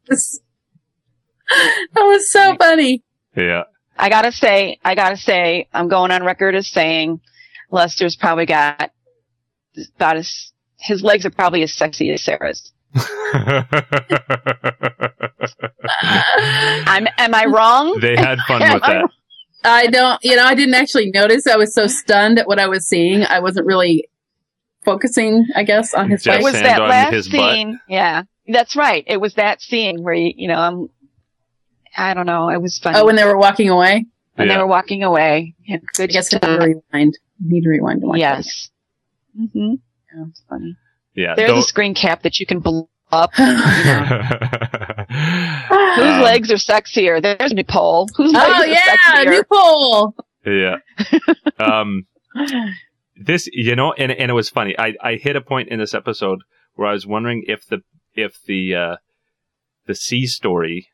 [0.09, 0.41] that
[1.97, 3.03] was so funny.
[3.37, 3.65] Yeah.
[3.99, 7.21] I gotta say, I gotta say, I'm going on record as saying
[7.71, 8.93] Lester's probably got
[9.97, 12.73] about as his legs are probably as sexy as Sarah's.
[15.99, 17.99] I'm am I wrong?
[18.01, 19.11] they had fun with that.
[19.67, 21.47] I don't, you know, I didn't actually notice.
[21.47, 23.25] I was so stunned at what I was seeing.
[23.25, 24.09] I wasn't really
[24.85, 26.45] focusing, I guess, on his Jeff it face.
[26.45, 27.55] was that last his butt.
[27.55, 27.81] scene.
[27.89, 29.05] Yeah, that's right.
[29.07, 30.89] It was that scene where you, you know, I'm.
[31.97, 32.51] I don't know.
[32.51, 34.05] It was funny Oh, when they were walking away?
[34.35, 35.55] when they were walking away.
[35.65, 36.51] Yeah, I good guess I stuff.
[36.51, 37.19] need to rewind.
[37.41, 38.37] I need to rewind to watch that.
[38.37, 38.71] Yes.
[39.35, 39.75] hmm
[40.15, 40.77] Yeah, it's funny.
[41.15, 41.35] Yeah.
[41.35, 43.35] There's though- a screen cap that you can blow up.
[43.35, 43.47] Whose
[45.97, 47.23] Whose legs are sexier?
[47.23, 48.09] There's Nicole.
[48.17, 49.31] Whose legs oh are yeah, sexier?
[49.31, 50.15] new poll.
[50.45, 50.77] Yeah.
[51.59, 52.07] Um,
[53.17, 54.79] this, you know, and and it was funny.
[54.79, 56.41] I I hit a point in this episode
[56.75, 57.79] where I was wondering if the
[58.15, 58.97] if the uh,
[59.87, 60.89] the C story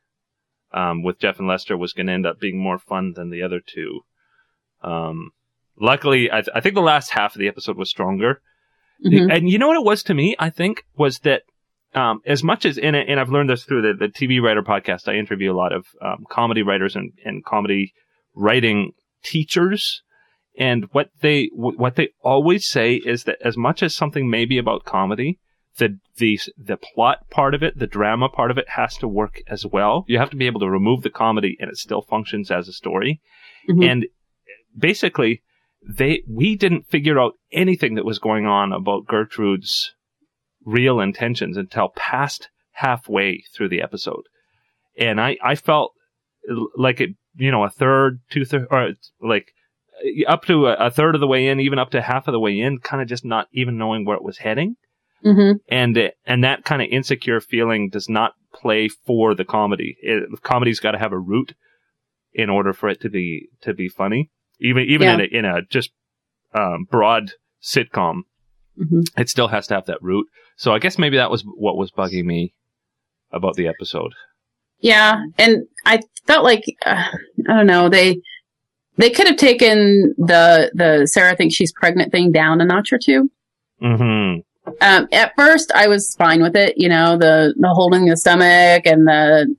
[0.72, 3.42] um, with Jeff and Lester was going to end up being more fun than the
[3.42, 4.02] other two.
[4.82, 5.30] Um,
[5.80, 8.40] luckily, I, th- I think the last half of the episode was stronger.
[9.04, 9.36] Mhm.
[9.36, 10.36] And you know what it was to me?
[10.38, 11.42] I think was that
[11.94, 15.08] um, as much as and, and I've learned this through the, the TV writer podcast.
[15.08, 17.92] I interview a lot of um, comedy writers and, and comedy
[18.34, 18.92] writing
[19.24, 20.02] teachers,
[20.58, 24.44] and what they wh- what they always say is that as much as something may
[24.44, 25.38] be about comedy,
[25.78, 29.40] the the the plot part of it, the drama part of it, has to work
[29.48, 30.04] as well.
[30.08, 32.72] You have to be able to remove the comedy, and it still functions as a
[32.72, 33.20] story.
[33.68, 33.86] Mhm.
[33.90, 34.06] And
[34.76, 35.42] basically,
[35.86, 39.94] they we didn't figure out anything that was going on about Gertrude's
[40.64, 44.24] real intentions until past halfway through the episode,
[44.98, 45.92] and I I felt
[46.76, 49.52] like it you know a third two third or like
[50.26, 52.40] up to a, a third of the way in, even up to half of the
[52.40, 54.76] way in, kind of just not even knowing where it was heading
[55.24, 55.60] Mhm.
[55.68, 59.96] and and that kind of insecure feeling does not play for the comedy.
[60.02, 61.54] It, comedy's got to have a root
[62.32, 64.30] in order for it to be to be funny.
[64.58, 65.14] Even even Yeah.
[65.14, 65.90] in a in a just
[66.54, 68.22] um, broad sitcom,
[68.78, 69.04] Mhm.
[69.18, 70.26] it still has to have that root.
[70.56, 72.54] So I guess maybe that was what was bugging me
[73.32, 74.12] about the episode.
[74.80, 77.04] Yeah, and I felt like uh,
[77.48, 78.20] I don't know they
[78.96, 82.98] they could have taken the the Sarah thinks she's pregnant thing down a notch or
[82.98, 83.30] two.
[83.80, 84.36] hmm
[84.80, 86.74] Um, at first, I was fine with it.
[86.76, 89.54] You know, the the holding the stomach and the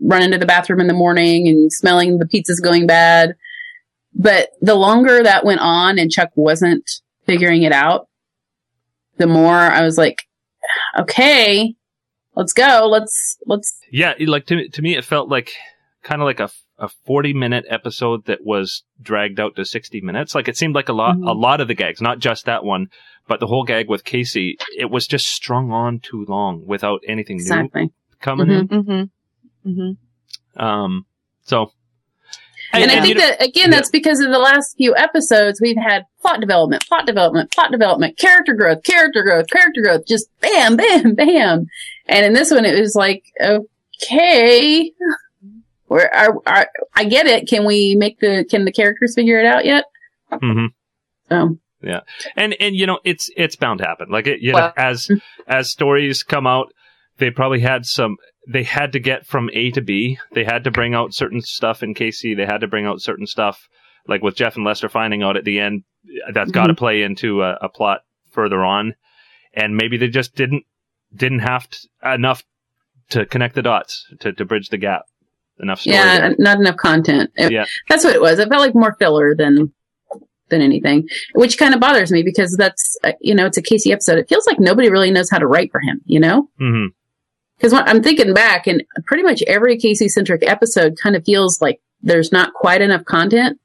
[0.00, 3.34] running to the bathroom in the morning and smelling the pizzas going bad.
[4.14, 6.88] But the longer that went on and Chuck wasn't
[7.26, 8.08] figuring it out,
[9.16, 10.22] the more I was like,
[10.98, 11.74] okay,
[12.36, 12.88] let's go.
[12.90, 13.78] Let's let's.
[13.90, 15.52] Yeah, like to to me, it felt like
[16.02, 20.34] kind of like a a forty minute episode that was dragged out to sixty minutes.
[20.34, 21.28] Like it seemed like a lot Mhm.
[21.28, 22.88] a lot of the gags, not just that one,
[23.28, 24.56] but the whole gag with Casey.
[24.76, 27.90] It was just strung on too long without anything new Exactly.
[28.20, 28.68] coming in.
[28.68, 29.70] Mm-hmm.
[29.70, 30.62] Mm-hmm.
[30.62, 31.06] Um,
[31.42, 31.72] so.
[32.82, 36.40] And, I think that again, that's because in the last few episodes we've had plot
[36.40, 41.66] development, plot development, plot development, character growth, character growth, character growth, just bam, bam, bam.
[42.06, 44.92] And in this one, it was like, okay,
[45.86, 47.48] where are, are I get it?
[47.48, 49.84] Can we make the can the characters figure it out yet?
[50.32, 50.68] Mhm.
[51.28, 51.58] So
[52.36, 55.08] and and you know it's it's bound to happen like it you know as
[55.46, 56.72] as stories come out
[57.18, 58.16] they probably had some
[58.48, 61.82] they had to get from a to b they had to bring out certain stuff
[61.82, 63.68] in casey they had to bring out certain stuff
[64.06, 65.82] like with jeff and lester finding out at the end
[66.32, 68.94] that's got to play into a, a plot further on
[69.54, 70.64] and maybe they just didn't
[71.14, 72.42] didn't have to, enough
[73.10, 75.02] to connect the dots to, to bridge the gap
[75.60, 76.34] enough story yeah, there.
[76.38, 77.30] not enough content.
[77.36, 77.64] It- Yeah.
[77.88, 78.38] that's what it was.
[78.40, 79.72] It felt like more filler than
[80.48, 83.92] than anything, which kind of bothers me because that's uh, you know it's a Casey
[83.92, 84.18] episode.
[84.18, 86.00] It feels like nobody really knows how to write for him.
[86.06, 86.48] You know.
[86.60, 86.88] Mhm.
[87.56, 91.80] Because I'm thinking back, and pretty much every Casey centric episode kind of feels like
[92.02, 93.58] there's not quite enough content.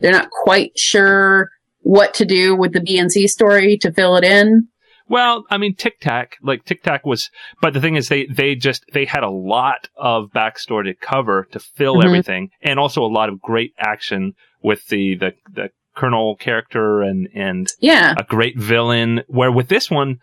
[0.00, 4.68] They're not quite sure what to do with the BNC story to fill it in.
[5.08, 7.30] Well, I mean, Tic Tac, like Tic Tac was,
[7.62, 11.46] but the thing is, they they just they had a lot of backstory to cover
[11.52, 12.04] to fill Mhm.
[12.06, 17.28] everything, and also a lot of great action with the the the Colonel character and
[17.34, 19.22] and Yeah, a great villain.
[19.28, 20.18] Where with this one,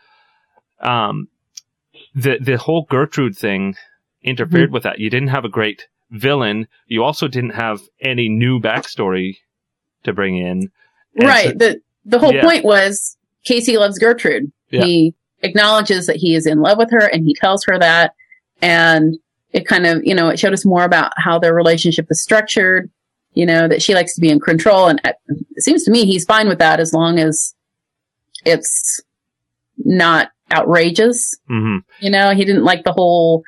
[0.82, 1.28] um,
[2.16, 3.76] the the whole Gertrude thing
[4.24, 4.74] interfered Mm-hmm.
[4.74, 5.00] with that.
[5.00, 6.68] You didn't have a great villain.
[6.88, 9.38] You also didn't have any new backstory
[10.04, 10.72] to bring in.
[11.16, 11.48] And right.
[11.50, 12.42] so- the The whole Yeah.
[12.44, 14.52] point was Casey loves Gertrude.
[14.70, 14.84] Yeah.
[14.86, 18.14] He acknowledges that he is in love with her, and he tells her that.
[18.62, 19.18] And
[19.52, 22.90] it kind of, you know, it showed us more about how their relationship is structured.
[23.34, 26.24] You know, that she likes to be in control, and it seems to me he's
[26.26, 27.56] fine with that as long as
[28.46, 29.02] it's
[29.78, 31.38] not outrageous.
[31.50, 31.80] Mhm.
[32.00, 33.44] You know, he didn't like the whole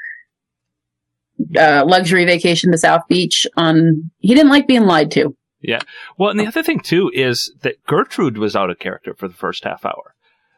[1.57, 4.09] uh, luxury vacation to South Beach on.
[4.19, 5.35] He didn't like being lied to.
[5.61, 5.79] Yeah.
[6.17, 9.33] Well, and the other thing too is that Gertrude was out of character for the
[9.33, 10.13] first half hour.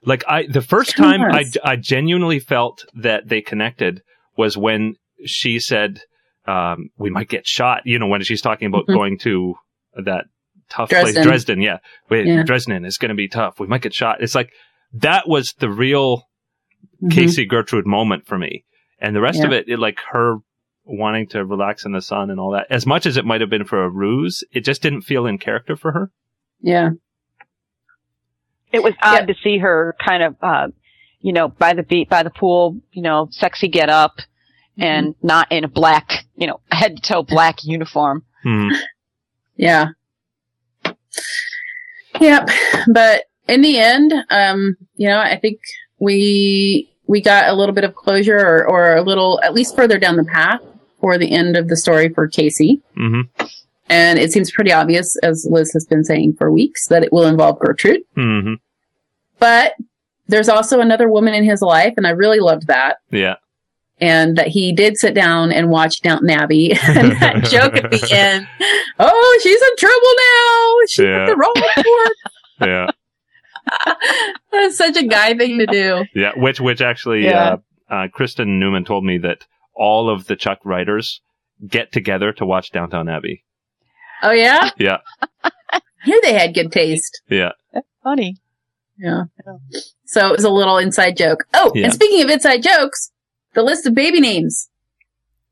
[0.05, 4.01] Like I, the first time I, I genuinely felt that they connected
[4.37, 6.01] was when she said,
[6.47, 8.93] um, "We might get shot." You know, when she's talking about Mhm.
[8.93, 9.55] going to
[10.05, 10.25] that
[10.69, 11.13] tough Dresden.
[11.15, 11.61] place, Dresden.
[11.61, 11.77] Yeah,
[12.09, 12.43] Wait, Yeah.
[12.43, 13.59] Dresden is going to be tough.
[13.59, 14.21] We might get shot.
[14.21, 14.51] It's like
[14.93, 16.23] that was the real
[17.03, 17.11] Mhm.
[17.11, 18.63] Casey Gertrude moment for me.
[18.99, 19.45] And the rest Yeah.
[19.47, 20.37] of it, it, like her
[20.85, 23.49] wanting to relax in the sun and all that, as much as it might have
[23.49, 26.11] been for a ruse, it just didn't feel in character for her.
[26.61, 26.91] Yeah.
[28.71, 30.67] It was odd to see her kind of, uh,
[31.19, 34.19] you know, by the beat, by the pool, you know, sexy get up
[34.77, 38.23] and not in a black, you know, head to toe black uniform.
[38.43, 38.69] Hmm.
[39.59, 39.87] Yeah.
[42.21, 42.49] Yep.
[42.93, 45.59] But in the end, um, you know, I think
[45.99, 49.97] we we got a little bit of closure or, or a little at least further
[49.97, 50.61] down the path
[50.99, 52.81] for the end of the story for Casey.
[52.95, 53.21] hmm
[53.89, 57.25] And it seems pretty obvious, as Liz has been saying for weeks, that it will
[57.27, 58.01] involve Gertrude.
[58.15, 58.55] hmm
[59.39, 59.73] But
[60.27, 62.97] there's also another woman in his life, and I really loved that.
[63.11, 63.35] Yeah.
[63.99, 66.71] And that he did sit down and watch Downton Abbey.
[66.83, 68.45] and that joke at the end,
[68.99, 70.85] oh, she's in trouble now.
[70.89, 71.25] She Yeah.
[71.27, 72.67] the wrong word.
[72.69, 72.87] Yeah.
[74.51, 76.05] That's such a guy thing to do.
[76.15, 76.31] Yeah.
[76.35, 77.57] Which, which actually, Yeah.
[77.89, 81.21] uh, uh, Kristin Newman told me that all of the Chuck writers
[81.67, 83.43] get together to watch Downton Abbey.
[84.23, 84.71] Oh, yeah?
[84.77, 84.97] Yeah.
[85.43, 87.21] I knew they had good taste.
[87.29, 87.51] Yeah.
[88.03, 88.37] Funny.
[88.97, 89.23] Yeah.
[90.05, 91.45] So it was a little inside joke.
[91.53, 91.85] Oh, Yeah.
[91.85, 93.11] and speaking of inside jokes,
[93.53, 94.69] the list of baby names.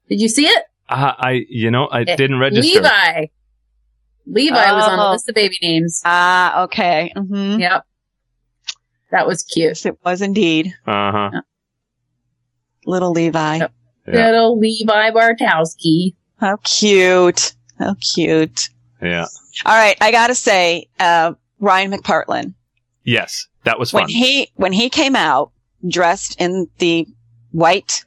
[0.09, 0.63] Did you see it?
[0.89, 2.79] Uh, I, you know, I Eh, didn't register.
[2.81, 3.25] Levi.
[4.27, 5.11] Levi was on the Oh.
[5.11, 6.01] list of baby names.
[6.05, 7.11] Ah, okay.
[7.15, 7.59] Mm-hmm.
[7.59, 7.85] Yep.
[9.11, 9.69] That was cute.
[9.69, 10.73] Yes, it was indeed.
[10.85, 11.41] Uh huh.
[12.85, 13.57] Little Levi.
[13.57, 13.73] Yep.
[14.07, 14.13] Yeah.
[14.25, 16.13] Little Levi Bartowski.
[16.39, 17.53] How cute.
[17.79, 18.69] How cute.
[19.01, 19.25] Yeah.
[19.65, 19.97] All right.
[20.01, 22.53] I gotta say, uh, Ryan McPartlin,
[23.03, 23.47] Yes.
[23.63, 24.01] That was fun.
[24.03, 25.51] when he, when he came out
[25.87, 27.07] dressed in the
[27.51, 28.03] white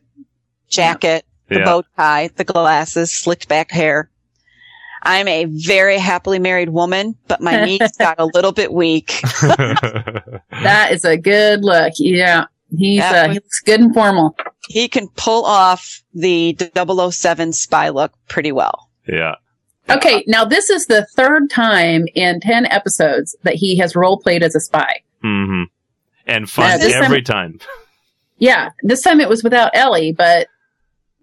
[0.68, 1.64] jacket, the Yeah.
[1.64, 4.10] bow tie, the glasses, slicked back hair.
[5.02, 9.20] I'm a very happily married woman, but my knees got a little bit weak.
[10.62, 11.92] That is a good look.
[11.98, 12.46] Yeah.
[12.76, 14.36] He's uh, was- he looks good and formal.
[14.68, 18.88] He can pull off the 007 spy look pretty well.
[19.06, 19.36] yeah.
[19.90, 24.42] Okay, now this is the third time in 10 episodes that he has role played
[24.42, 25.00] as a spy.
[25.22, 25.62] hmm
[26.26, 27.58] And fun Yeah, this every time.
[28.36, 30.48] Yeah, this time it was without Ellie, but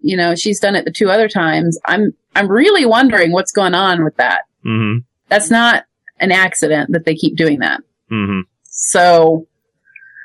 [0.06, 1.78] you know she's done it the two other times.
[1.84, 4.42] I'm I'm really wondering what's going on with that.
[4.64, 5.00] Mm-hmm.
[5.28, 5.84] That's not
[6.18, 7.80] an accident that they keep doing that.
[8.10, 8.40] Mm-hmm.
[8.64, 9.46] So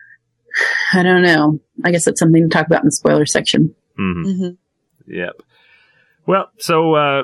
[0.93, 1.59] I don't know.
[1.83, 3.75] I guess that's something to talk about in the spoiler section.
[3.99, 4.25] Mm-hmm.
[4.25, 5.13] Mm-hmm.
[5.13, 5.41] Yep.
[6.25, 7.23] Well, so uh,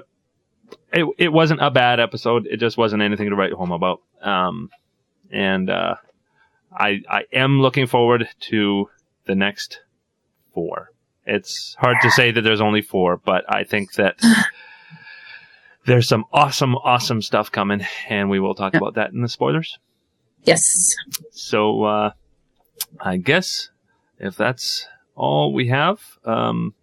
[0.92, 2.48] it it wasn't a bad episode.
[2.48, 4.02] It just wasn't anything to write home about.
[4.22, 4.70] Um,
[5.32, 5.96] and uh,
[6.72, 8.90] I I am looking forward to
[9.26, 9.82] the next
[10.54, 10.92] four.
[11.30, 14.16] It's hard to say that there's only four, but I think that
[15.86, 18.80] there's some awesome, awesome stuff coming, and we will talk Yeah.
[18.80, 19.78] about that in the spoilers.
[20.44, 20.96] Yes.
[21.32, 22.12] So uh,
[23.00, 23.70] I guess
[24.20, 26.74] if that's all we have, um,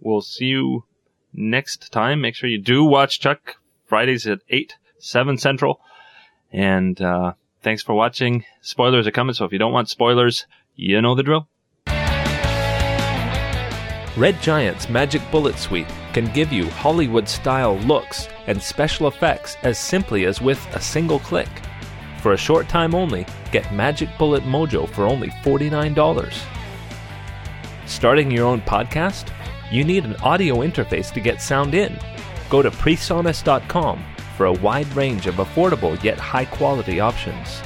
[0.00, 0.84] we'll see you
[1.34, 2.20] next time.
[2.22, 5.80] Make sure you do watch Chuck Fridays at eight, seven central,
[6.52, 8.44] and uh, thanks for watching.
[8.62, 11.48] Spoilers are coming, so if you don't want spoilers, you know the drill.
[14.16, 19.78] Red Giant's Magic Bullet Suite can give you Hollywood style looks and special effects as
[19.78, 21.48] simply as with a single click.
[22.20, 26.34] For a short time only, get Magic Bullet Mojo for only $49.
[27.86, 29.32] Starting your own podcast?
[29.70, 31.96] You need an audio interface to get sound in.
[32.48, 34.04] Go to presonus.com
[34.36, 37.62] for a wide range of affordable yet high quality options.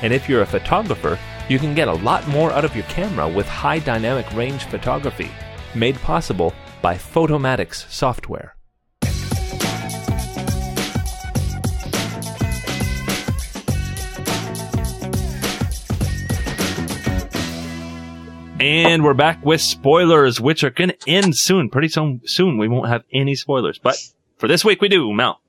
[0.00, 1.18] And if you're a photographer,
[1.50, 5.30] you can get a lot more out of your camera with high dynamic range photography,
[5.78, 8.54] made possible by Photomatix software.
[18.60, 21.70] And we're back with spoilers, which are going to end soon.
[21.70, 23.96] Pretty soon, soon we won't have any spoilers, but
[24.36, 25.12] for this week we do.
[25.12, 25.40] Mel.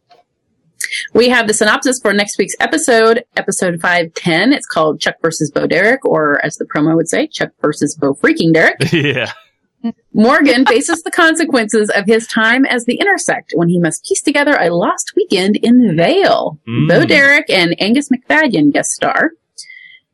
[1.14, 4.54] We have the synopsis for next week's episode, episode 510.
[4.54, 8.14] It's called Chuck versus Bo Derek, or as the promo would say, Chuck versus Bo
[8.14, 8.76] freaking Derek.
[8.92, 9.32] yeah.
[10.14, 14.58] Morgan faces the consequences of his time as the intersect when he must piece together
[14.60, 16.60] a lost weekend in Vail.
[16.68, 16.88] Mm.
[16.88, 19.32] Bo Derek and Angus Macfadyen guest star.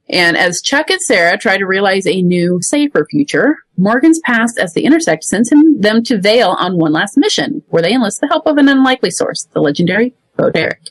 [0.07, 4.73] And as Chuck and Sarah try to realize a new, safer future, Morgan's past as
[4.73, 8.27] the intersect sends him them to Vail on one last mission, where they enlist the
[8.27, 10.81] help of an unlikely source, the legendary Bo Derek.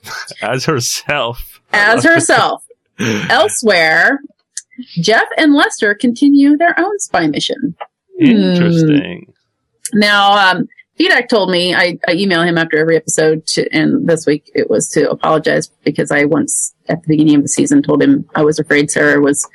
[0.43, 1.61] As herself.
[1.73, 2.65] As herself.
[2.99, 4.21] Elsewhere,
[5.01, 7.77] Jeff and Lester continue their own spy mission.
[8.21, 9.33] Interesting.
[9.93, 14.27] Now, um, Fedak told me, I, I email him after every episode to, and this
[14.27, 18.03] week it was to apologize because I once at the beginning of the season told
[18.03, 19.49] him I was afraid Sarah was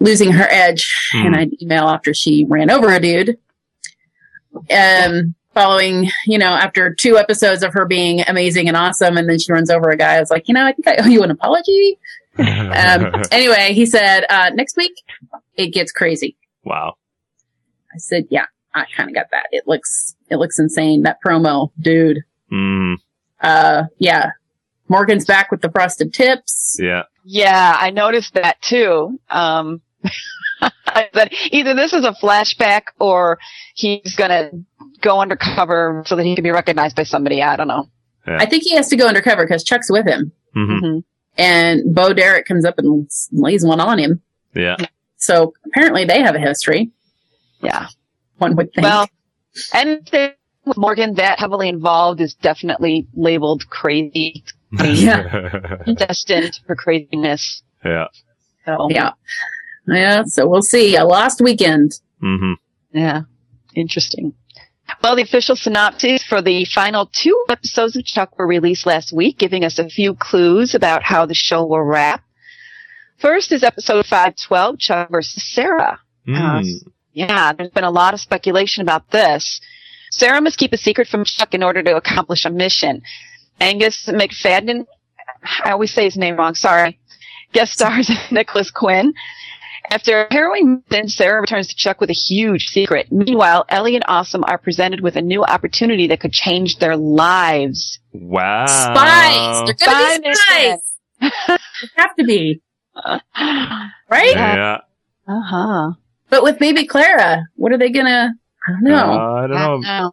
[0.00, 1.26] losing her edge Hmm.
[1.26, 3.36] and I'd email after she ran over a dude.
[4.70, 9.38] Um, following, you know, after two episodes of her being amazing and awesome and then
[9.38, 11.22] she runs over a guy, I was like, you know, I think I owe you
[11.22, 11.98] an apology.
[12.40, 14.92] Um, anyway, he said, uh, next week
[15.56, 16.36] it gets crazy.
[16.62, 16.94] wow.
[17.98, 19.46] I said, yeah, I kind of got that.
[19.50, 21.02] It looks, it looks insane.
[21.02, 22.18] That promo, dude.
[22.52, 22.94] Mm,
[23.40, 24.30] Uh, yeah.
[24.88, 26.76] Morgan's back with the frosted tips.
[26.80, 27.02] yeah.
[27.30, 29.20] Yeah, I noticed that too.
[29.28, 29.82] Um,
[30.86, 33.38] I said either this is a flashback or
[33.74, 34.50] he's gonna
[35.02, 37.42] go undercover so that he can be recognized by somebody.
[37.42, 37.90] I don't know.
[38.26, 41.04] I think he has to go undercover because Chuck's with him hmm Mhm.
[41.36, 44.22] and Bo Derek comes up and lays one on him.
[44.54, 44.76] Yeah.
[45.18, 46.90] So apparently they have a history.
[47.60, 47.88] Yeah.
[48.38, 48.84] One would think.
[48.84, 49.08] Well,
[49.72, 50.32] anything
[50.64, 55.76] with Morgan that heavily involved is definitely labeled crazy, Yeah.
[55.96, 57.62] destined for craziness.
[57.84, 58.06] yeah.
[58.64, 59.12] So, yeah.
[59.86, 60.24] Yeah.
[60.24, 60.96] So we'll see.
[60.96, 61.92] A lost weekend.
[62.20, 62.52] hmm
[62.92, 63.22] Yeah.
[63.74, 64.34] Interesting.
[65.02, 69.38] Well, the official synopses for the final two episodes of Chuck were released last week,
[69.38, 72.22] giving us a few clues about how the show will wrap.
[73.18, 76.00] First is episode 512, Chuck versus Sarah.
[76.26, 76.82] Mm.
[77.18, 79.60] Yeah, there's been a lot of speculation about this.
[80.12, 83.02] Sarah must keep a secret from Chuck in order to accomplish a mission.
[83.60, 84.86] Angus Macfadyen,
[85.64, 87.00] I always say his name wrong, sorry,
[87.52, 89.14] guest stars Nicholas Quinn.
[89.90, 93.10] After a harrowing mission, Sarah returns to Chuck with a huge secret.
[93.10, 97.98] Meanwhile, Ellie and Awesome are presented with a new opportunity that could change their lives.
[98.12, 98.66] Wow.
[98.66, 99.74] Spies.
[99.78, 100.78] They're going to be spies.
[101.80, 102.60] They have to be.
[104.10, 104.34] Right?
[104.34, 104.78] Yeah.
[105.26, 105.90] Uh huh.
[106.30, 108.32] But with baby Clara, what are they going to,
[108.66, 108.96] I don't know.
[108.96, 110.12] Uh, I don't know.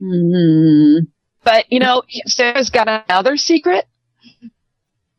[0.00, 1.04] hmm
[1.44, 3.86] But, you know, Sarah's got another secret.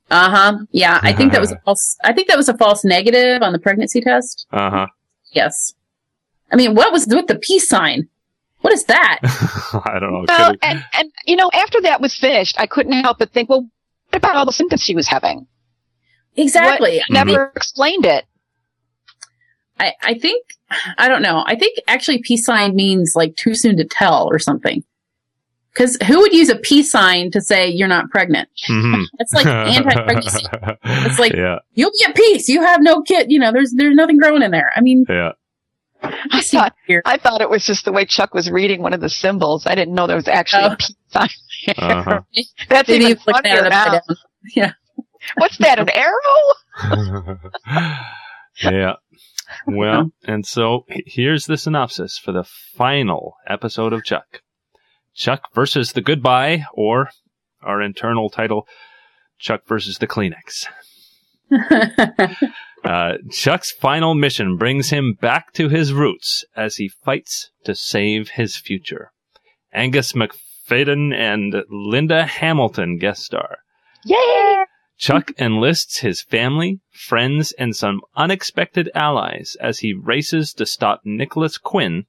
[0.09, 0.57] Uh huh.
[0.71, 1.97] Yeah, I think that was a false.
[2.01, 4.47] I think that was a false negative on the pregnancy test.
[4.53, 4.87] Uh huh.
[5.33, 5.73] Yes.
[6.49, 8.07] I mean, what was with the peace sign?
[8.61, 9.19] What is that?
[9.23, 10.25] I don't know.
[10.27, 13.67] Well, and, and, you know, after that was finished, I couldn't help but think, well,
[14.09, 15.45] what about all the symptoms she was having?
[16.37, 17.01] Exactly.
[17.09, 18.25] Never explained it.
[19.79, 20.43] I, I think,
[20.97, 21.43] I don't know.
[21.45, 24.83] I think actually peace sign means like too soon to tell or something.
[25.75, 28.49] Cause who would use a peace sign to say you're not pregnant?
[28.67, 29.03] Mhm.
[29.19, 30.45] That's like anti-pregnancy.
[30.83, 32.49] It's like- yeah, You'll be at peace.
[32.49, 33.31] You have no kid.
[33.31, 34.71] You know, there's, there's nothing growing in there.
[34.75, 35.33] I mean, yeah.
[36.01, 36.75] I thought
[37.05, 39.65] I thought it was just the way Chuck was reading one of the symbols.
[39.65, 40.73] I didn't know there was actually Oh.
[40.73, 41.29] a peace sign.
[41.65, 41.75] there.
[41.77, 42.21] Uh-huh.
[42.69, 44.01] That's maybe even he's looking at funnier it upside
[44.55, 44.63] now.
[44.65, 44.73] down.
[45.37, 45.79] What's that?
[45.79, 47.39] An arrow?
[48.63, 48.93] yeah.
[49.65, 54.41] Well, and so here's the synopsis for the final episode of Chuck.
[55.13, 57.09] Chuck versus the Goodbye, or
[57.61, 58.67] our internal title,
[59.39, 60.67] Chuck versus the Kleenex.
[62.83, 68.29] Uh, Chuck's final mission brings him back to his roots as he fights to save
[68.29, 69.11] his future.
[69.73, 73.57] Angus Macfadyen and Linda Hamilton guest star.
[74.05, 74.65] Yeah.
[74.97, 81.57] Chuck enlists his family, friends, and some unexpected allies as he races to stop Nicholas
[81.57, 82.05] Quinn,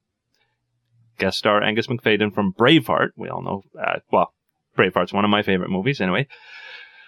[1.18, 3.10] guest star Angus Macfadyen from Braveheart.
[3.16, 4.32] We all know, uh, well,
[4.76, 6.28] Braveheart's one of my favorite movies anyway.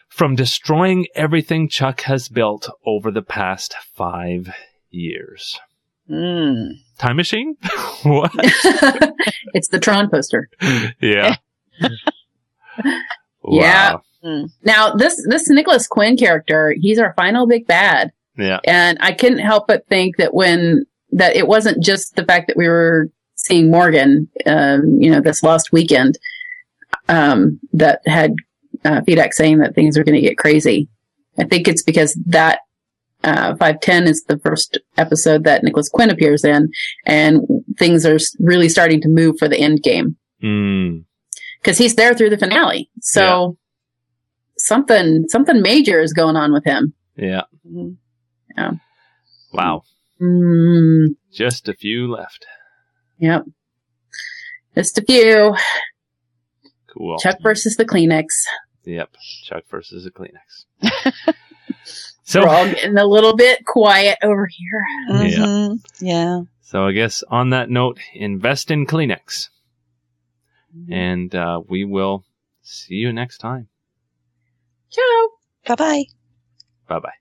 [0.09, 4.53] From destroying everything Chuck has built over the past five
[4.91, 5.59] years.
[6.11, 6.73] Mm.
[6.99, 7.57] Time machine?
[8.03, 8.33] what?
[9.55, 10.49] it's the Tron poster.
[11.01, 11.37] Yeah.
[13.49, 13.97] Yeah.
[14.23, 14.47] Wow.
[14.63, 18.13] Now, this, this Nicholas Quinn character, he's our final big bad.
[18.37, 18.61] Yeah.
[18.65, 22.57] And I couldn't help but think that when, that it wasn't just the fact that
[22.57, 26.19] we were seeing Morgan, um, you know, this last weekend,
[27.09, 28.35] um, that had,
[28.85, 29.01] uh,
[29.33, 30.89] saying that things are going to get crazy.
[31.39, 32.61] I think it's because that,
[33.25, 36.71] uh, 510 is the first episode that Nicholas Quinn appears in
[37.07, 37.43] and
[37.79, 41.05] things are really starting to move for the end game Mm.
[41.63, 42.89] because he's there through the finale.
[43.03, 43.59] So
[44.67, 46.95] something, something major is going on with him.
[47.17, 47.43] Yeah.
[48.57, 48.71] Yeah.
[49.53, 49.83] Wow.
[50.21, 52.47] Mm, Just a few left.
[53.19, 53.45] yep.
[54.77, 55.55] Just a few.
[56.87, 57.19] Cool.
[57.19, 58.27] Chuck versus the Kleenex.
[58.85, 59.11] Yep.
[59.45, 60.65] Chuck versus the Kleenex.
[62.25, 64.83] so, We're all getting a little bit quiet over here.
[65.29, 65.39] Yeah.
[65.39, 65.79] Mhm.
[66.01, 66.41] Yeah.
[66.63, 69.49] so I guess on that note, invest in Kleenex,
[70.91, 72.25] and uh, we will
[72.63, 73.69] see you next time.
[74.91, 75.29] Ciao.
[75.67, 76.05] Bye bye.
[76.89, 77.19] Bye bye.